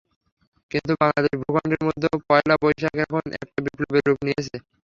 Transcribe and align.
কিন্তু 0.71 0.91
বাংলাদেশ 1.01 1.33
ভূখণ্ডের 1.41 1.81
মধ্যে 1.87 2.07
পয়লা 2.29 2.55
বৈশাখ 2.61 2.95
এখন 3.05 3.23
একটা 3.35 3.59
বিপ্লবে 3.65 3.99
রূপ 4.01 4.19
নিয়েছে। 4.25 4.55